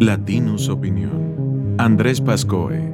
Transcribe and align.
Latinus 0.00 0.68
Opinión. 0.68 1.76
Andrés 1.78 2.20
Pascoe. 2.20 2.92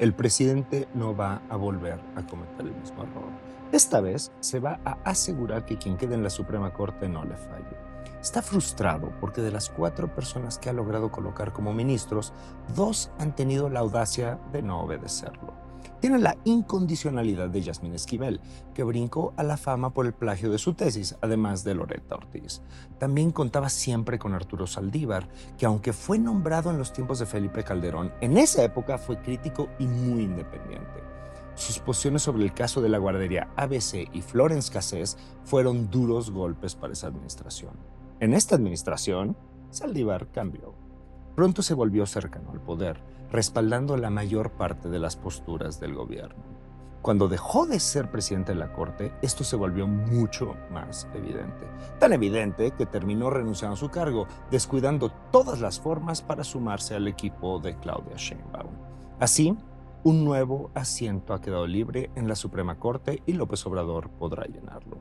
El 0.00 0.14
presidente 0.14 0.88
no 0.94 1.14
va 1.14 1.42
a 1.48 1.54
volver 1.54 2.00
a 2.16 2.26
cometer 2.26 2.66
el 2.66 2.74
mismo 2.74 3.04
error. 3.04 3.30
Esta 3.70 4.00
vez 4.00 4.32
se 4.40 4.58
va 4.58 4.80
a 4.84 4.98
asegurar 5.04 5.64
que 5.64 5.78
quien 5.78 5.96
quede 5.96 6.16
en 6.16 6.24
la 6.24 6.30
Suprema 6.30 6.72
Corte 6.72 7.08
no 7.08 7.24
le 7.24 7.36
falle. 7.36 7.76
Está 8.20 8.42
frustrado 8.42 9.12
porque 9.20 9.42
de 9.42 9.52
las 9.52 9.70
cuatro 9.70 10.12
personas 10.12 10.58
que 10.58 10.70
ha 10.70 10.72
logrado 10.72 11.12
colocar 11.12 11.52
como 11.52 11.72
ministros, 11.72 12.32
dos 12.74 13.12
han 13.20 13.34
tenido 13.36 13.68
la 13.68 13.80
audacia 13.80 14.40
de 14.52 14.62
no 14.62 14.80
obedecerlo 14.80 15.65
tiene 16.00 16.18
la 16.18 16.36
incondicionalidad 16.44 17.48
de 17.48 17.62
Yasmín 17.62 17.94
Esquivel, 17.94 18.40
que 18.74 18.84
brincó 18.84 19.32
a 19.36 19.42
la 19.42 19.56
fama 19.56 19.90
por 19.90 20.06
el 20.06 20.12
plagio 20.12 20.50
de 20.50 20.58
su 20.58 20.74
tesis, 20.74 21.16
además 21.20 21.64
de 21.64 21.74
Loretta 21.74 22.16
Ortiz. 22.16 22.62
También 22.98 23.32
contaba 23.32 23.68
siempre 23.68 24.18
con 24.18 24.34
Arturo 24.34 24.66
Saldívar, 24.66 25.28
que 25.58 25.66
aunque 25.66 25.92
fue 25.92 26.18
nombrado 26.18 26.70
en 26.70 26.78
los 26.78 26.92
tiempos 26.92 27.18
de 27.18 27.26
Felipe 27.26 27.64
Calderón, 27.64 28.12
en 28.20 28.36
esa 28.38 28.62
época 28.64 28.98
fue 28.98 29.20
crítico 29.20 29.68
y 29.78 29.86
muy 29.86 30.22
independiente. 30.22 31.02
Sus 31.54 31.78
posiciones 31.78 32.22
sobre 32.22 32.44
el 32.44 32.52
caso 32.52 32.82
de 32.82 32.90
la 32.90 32.98
guardería 32.98 33.48
ABC 33.56 34.10
y 34.12 34.20
Florence 34.20 34.70
Cassés 34.70 35.16
fueron 35.44 35.90
duros 35.90 36.30
golpes 36.30 36.74
para 36.74 36.92
esa 36.92 37.06
administración. 37.06 37.72
En 38.20 38.34
esta 38.34 38.56
administración, 38.56 39.36
Saldívar 39.70 40.30
cambió. 40.30 40.74
Pronto 41.34 41.62
se 41.62 41.74
volvió 41.74 42.06
cercano 42.06 42.50
al 42.50 42.60
poder 42.60 43.02
respaldando 43.30 43.96
la 43.96 44.10
mayor 44.10 44.50
parte 44.50 44.88
de 44.88 44.98
las 44.98 45.16
posturas 45.16 45.80
del 45.80 45.94
gobierno. 45.94 46.56
Cuando 47.06 47.28
dejó 47.28 47.66
de 47.66 47.78
ser 47.78 48.10
presidente 48.10 48.52
de 48.52 48.58
la 48.58 48.72
Corte, 48.72 49.12
esto 49.22 49.44
se 49.44 49.54
volvió 49.54 49.86
mucho 49.86 50.56
más 50.72 51.06
evidente. 51.14 51.64
Tan 52.00 52.12
evidente 52.12 52.72
que 52.72 52.84
terminó 52.84 53.30
renunciando 53.30 53.74
a 53.74 53.78
su 53.78 53.90
cargo, 53.90 54.26
descuidando 54.50 55.12
todas 55.30 55.60
las 55.60 55.78
formas 55.78 56.20
para 56.20 56.42
sumarse 56.42 56.96
al 56.96 57.06
equipo 57.06 57.60
de 57.60 57.76
Claudia 57.78 58.16
Sheinbaum. 58.16 58.72
Así, 59.20 59.56
un 60.02 60.24
nuevo 60.24 60.72
asiento 60.74 61.32
ha 61.32 61.40
quedado 61.40 61.66
libre 61.66 62.10
en 62.16 62.26
la 62.26 62.34
Suprema 62.34 62.78
Corte 62.80 63.22
y 63.24 63.34
López 63.34 63.64
Obrador 63.66 64.10
podrá 64.10 64.44
llenarlo. 64.46 64.98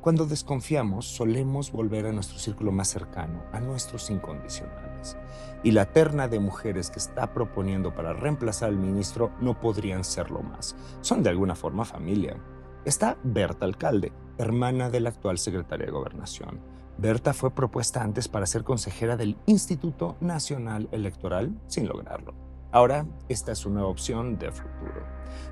Cuando 0.00 0.26
desconfiamos, 0.26 1.06
solemos 1.06 1.72
volver 1.72 2.06
a 2.06 2.12
nuestro 2.12 2.38
círculo 2.38 2.70
más 2.70 2.88
cercano, 2.88 3.42
a 3.52 3.58
nuestros 3.58 4.10
incondicionales. 4.10 5.16
Y 5.64 5.72
la 5.72 5.86
terna 5.86 6.28
de 6.28 6.38
mujeres 6.38 6.90
que 6.90 7.00
está 7.00 7.34
proponiendo 7.34 7.92
para 7.92 8.12
reemplazar 8.12 8.68
al 8.68 8.76
ministro 8.76 9.32
no 9.40 9.58
podrían 9.60 10.04
serlo 10.04 10.40
más. 10.40 10.76
Son 11.00 11.24
de 11.24 11.30
alguna 11.30 11.56
forma 11.56 11.84
familia. 11.84 12.36
Está 12.84 13.18
Berta 13.24 13.64
Alcalde, 13.66 14.12
hermana 14.38 14.88
de 14.88 15.00
la 15.00 15.08
actual 15.08 15.36
secretaria 15.36 15.86
de 15.86 15.92
Gobernación. 15.92 16.60
Berta 16.96 17.34
fue 17.34 17.50
propuesta 17.50 18.02
antes 18.02 18.28
para 18.28 18.46
ser 18.46 18.62
consejera 18.62 19.16
del 19.16 19.36
Instituto 19.46 20.16
Nacional 20.20 20.88
Electoral 20.92 21.60
sin 21.66 21.88
lograrlo. 21.88 22.47
Ahora, 22.70 23.06
esta 23.30 23.52
es 23.52 23.64
una 23.64 23.86
opción 23.86 24.38
de 24.38 24.52
futuro. 24.52 25.02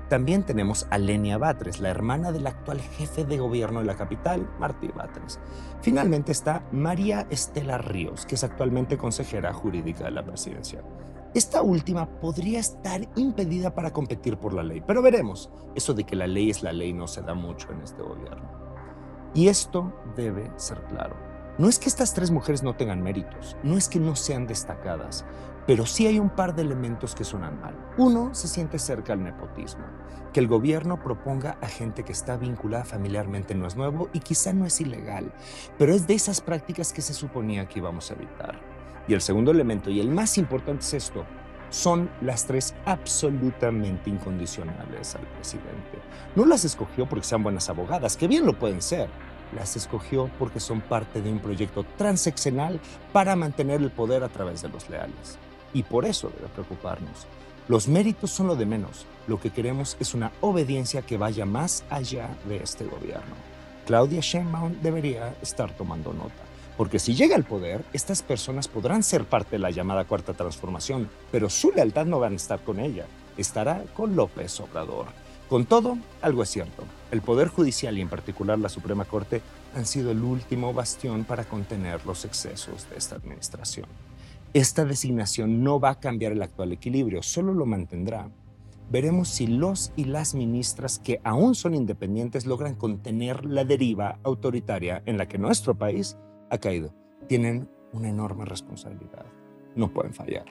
También 0.07 0.43
tenemos 0.43 0.85
a 0.91 0.99
Lenia 0.99 1.37
Batres, 1.39 1.79
la 1.79 1.89
hermana 1.89 2.31
del 2.31 2.45
actual 2.45 2.79
jefe 2.79 3.25
de 3.25 3.39
gobierno 3.39 3.79
de 3.79 3.85
la 3.85 3.95
capital, 3.95 4.47
Martí 4.59 4.87
Batres. 4.89 5.39
Finalmente 5.81 6.31
está 6.31 6.63
María 6.71 7.25
Estela 7.29 7.79
Ríos, 7.79 8.25
que 8.25 8.35
es 8.35 8.43
actualmente 8.43 8.97
consejera 8.97 9.51
jurídica 9.51 10.05
de 10.05 10.11
la 10.11 10.23
presidencia. 10.23 10.83
Esta 11.33 11.61
última 11.61 12.05
podría 12.05 12.59
estar 12.59 13.01
impedida 13.15 13.73
para 13.73 13.91
competir 13.91 14.37
por 14.37 14.53
la 14.53 14.63
ley, 14.63 14.81
pero 14.85 15.01
veremos. 15.01 15.49
Eso 15.75 15.93
de 15.93 16.03
que 16.03 16.15
la 16.15 16.27
ley 16.27 16.51
es 16.51 16.63
la 16.63 16.71
ley 16.71 16.93
no 16.93 17.07
se 17.07 17.21
da 17.21 17.33
mucho 17.33 17.71
en 17.71 17.81
este 17.81 18.01
gobierno. 18.01 18.49
Y 19.33 19.47
esto 19.47 19.91
debe 20.15 20.51
ser 20.55 20.81
claro. 20.83 21.26
No 21.57 21.67
es 21.67 21.79
que 21.79 21.89
estas 21.89 22.13
tres 22.13 22.29
mujeres 22.29 22.61
no 22.61 22.75
tengan 22.75 23.01
méritos, 23.01 23.57
no 23.63 23.77
es 23.77 23.89
que 23.89 23.99
no 23.99 24.15
sean 24.15 24.45
destacadas, 24.45 25.25
pero 25.65 25.87
sí 25.87 26.05
hay 26.05 26.19
un 26.19 26.29
par 26.29 26.53
de 26.53 26.61
elementos 26.61 27.15
que 27.15 27.23
suenan 27.23 27.59
mal. 27.59 27.75
Uno 27.97 28.35
se 28.35 28.47
siente 28.47 28.77
cerca 28.77 29.13
al 29.13 29.23
nepotismo. 29.23 29.83
Que 30.31 30.39
el 30.39 30.47
gobierno 30.47 31.01
proponga 31.01 31.57
a 31.59 31.67
gente 31.67 32.03
que 32.03 32.11
está 32.11 32.37
vinculada 32.37 32.85
familiarmente 32.85 33.55
no 33.55 33.65
es 33.65 33.75
nuevo 33.75 34.07
y 34.13 34.19
quizá 34.19 34.53
no 34.53 34.67
es 34.67 34.79
ilegal, 34.81 35.33
pero 35.79 35.95
es 35.95 36.05
de 36.05 36.13
esas 36.13 36.41
prácticas 36.41 36.93
que 36.93 37.01
se 37.01 37.15
suponía 37.15 37.67
que 37.67 37.79
íbamos 37.79 38.11
a 38.11 38.13
evitar. 38.13 38.59
Y 39.07 39.15
el 39.15 39.21
segundo 39.21 39.49
elemento, 39.49 39.89
y 39.89 39.99
el 39.99 40.11
más 40.11 40.37
importante 40.37 40.81
es 40.81 40.93
esto, 40.93 41.25
son 41.69 42.09
las 42.21 42.45
tres 42.45 42.75
absolutamente 42.85 44.11
incondicionales 44.11 45.15
al 45.15 45.25
presidente. 45.27 45.97
No 46.35 46.45
las 46.45 46.65
escogió 46.65 47.09
porque 47.09 47.25
sean 47.25 47.41
buenas 47.41 47.67
abogadas, 47.67 48.15
que 48.15 48.27
bien 48.27 48.45
lo 48.45 48.59
pueden 48.59 48.81
ser. 48.81 49.09
Las 49.55 49.75
escogió 49.75 50.29
porque 50.39 50.59
son 50.59 50.81
parte 50.81 51.21
de 51.21 51.31
un 51.31 51.39
proyecto 51.39 51.85
transeccional 51.97 52.79
para 53.13 53.35
mantener 53.35 53.81
el 53.81 53.91
poder 53.91 54.23
a 54.23 54.29
través 54.29 54.61
de 54.61 54.69
los 54.69 54.89
leales 54.89 55.37
y 55.73 55.83
por 55.83 56.05
eso 56.05 56.31
debe 56.35 56.47
preocuparnos. 56.49 57.27
Los 57.67 57.87
méritos 57.87 58.31
son 58.31 58.47
lo 58.47 58.55
de 58.55 58.65
menos. 58.65 59.05
Lo 59.27 59.39
que 59.39 59.49
queremos 59.49 59.97
es 59.99 60.13
una 60.13 60.31
obediencia 60.41 61.01
que 61.01 61.17
vaya 61.17 61.45
más 61.45 61.83
allá 61.89 62.29
de 62.47 62.57
este 62.57 62.85
gobierno. 62.85 63.35
Claudia 63.85 64.21
Sheinbaum 64.21 64.81
debería 64.81 65.35
estar 65.41 65.71
tomando 65.75 66.13
nota, 66.13 66.43
porque 66.77 66.99
si 66.99 67.13
llega 67.13 67.35
al 67.35 67.43
poder, 67.43 67.83
estas 67.93 68.21
personas 68.21 68.67
podrán 68.67 69.03
ser 69.03 69.25
parte 69.25 69.51
de 69.51 69.59
la 69.59 69.71
llamada 69.71 70.05
cuarta 70.05 70.33
transformación, 70.33 71.09
pero 71.31 71.49
su 71.49 71.71
lealtad 71.71 72.05
no 72.05 72.19
va 72.19 72.27
a 72.27 72.33
estar 72.33 72.61
con 72.61 72.79
ella, 72.79 73.05
estará 73.37 73.83
con 73.95 74.15
López 74.15 74.59
Obrador. 74.59 75.07
Con 75.49 75.65
todo, 75.65 75.97
algo 76.21 76.43
es 76.43 76.49
cierto. 76.49 76.83
El 77.09 77.21
Poder 77.21 77.47
Judicial 77.47 77.97
y 77.97 78.01
en 78.01 78.09
particular 78.09 78.59
la 78.59 78.67
Suprema 78.67 79.05
Corte 79.05 79.41
han 79.75 79.85
sido 79.85 80.11
el 80.11 80.21
último 80.21 80.73
bastión 80.73 81.23
para 81.23 81.45
contener 81.45 82.05
los 82.05 82.25
excesos 82.25 82.89
de 82.89 82.97
esta 82.97 83.15
administración. 83.15 83.87
Esta 84.53 84.83
designación 84.83 85.63
no 85.63 85.79
va 85.79 85.91
a 85.91 85.99
cambiar 85.99 86.33
el 86.33 86.41
actual 86.41 86.73
equilibrio, 86.73 87.23
solo 87.23 87.53
lo 87.53 87.65
mantendrá. 87.65 88.29
Veremos 88.89 89.29
si 89.29 89.47
los 89.47 89.93
y 89.95 90.05
las 90.05 90.35
ministras 90.35 90.99
que 90.99 91.21
aún 91.23 91.55
son 91.55 91.75
independientes 91.75 92.45
logran 92.45 92.75
contener 92.75 93.45
la 93.45 93.63
deriva 93.63 94.19
autoritaria 94.23 95.01
en 95.05 95.17
la 95.17 95.27
que 95.27 95.37
nuestro 95.37 95.75
país 95.75 96.17
ha 96.49 96.57
caído. 96.57 96.93
Tienen 97.27 97.69
una 97.93 98.09
enorme 98.09 98.43
responsabilidad. 98.43 99.25
No 99.75 99.93
pueden 99.93 100.13
fallar. 100.13 100.45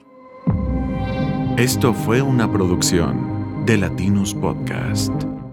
Esto 1.57 1.93
fue 1.93 2.21
una 2.21 2.51
producción 2.51 3.36
de 3.67 3.75
Latinus 3.75 4.33
Podcast. 4.33 5.46